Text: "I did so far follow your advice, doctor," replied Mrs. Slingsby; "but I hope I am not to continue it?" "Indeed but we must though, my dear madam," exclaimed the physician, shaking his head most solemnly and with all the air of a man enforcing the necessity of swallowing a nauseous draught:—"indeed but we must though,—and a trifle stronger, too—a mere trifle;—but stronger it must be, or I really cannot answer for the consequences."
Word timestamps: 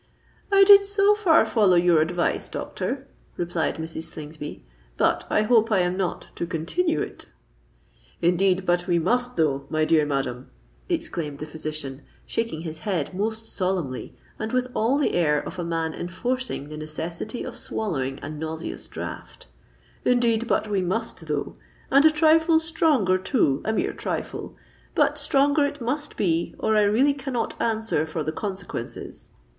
"I 0.51 0.63
did 0.63 0.83
so 0.87 1.13
far 1.13 1.45
follow 1.45 1.75
your 1.75 2.01
advice, 2.01 2.49
doctor," 2.49 3.05
replied 3.37 3.75
Mrs. 3.75 4.05
Slingsby; 4.11 4.65
"but 4.97 5.25
I 5.29 5.43
hope 5.43 5.71
I 5.71 5.81
am 5.81 5.95
not 5.95 6.29
to 6.37 6.47
continue 6.47 7.01
it?" 7.01 7.27
"Indeed 8.19 8.65
but 8.65 8.87
we 8.87 8.97
must 8.97 9.35
though, 9.37 9.67
my 9.69 9.85
dear 9.85 10.07
madam," 10.07 10.49
exclaimed 10.89 11.37
the 11.37 11.45
physician, 11.45 12.01
shaking 12.25 12.61
his 12.61 12.79
head 12.79 13.13
most 13.13 13.45
solemnly 13.45 14.17
and 14.39 14.51
with 14.53 14.69
all 14.73 14.97
the 14.97 15.13
air 15.13 15.39
of 15.39 15.59
a 15.59 15.63
man 15.63 15.93
enforcing 15.93 16.69
the 16.69 16.77
necessity 16.77 17.43
of 17.43 17.55
swallowing 17.55 18.17
a 18.23 18.29
nauseous 18.31 18.87
draught:—"indeed 18.87 20.47
but 20.47 20.67
we 20.67 20.81
must 20.81 21.27
though,—and 21.27 22.05
a 22.05 22.09
trifle 22.09 22.59
stronger, 22.59 23.19
too—a 23.19 23.71
mere 23.71 23.93
trifle;—but 23.93 25.19
stronger 25.19 25.63
it 25.63 25.79
must 25.79 26.17
be, 26.17 26.55
or 26.57 26.75
I 26.75 26.81
really 26.81 27.13
cannot 27.13 27.53
answer 27.61 28.03
for 28.07 28.23
the 28.23 28.31
consequences." 28.31 29.29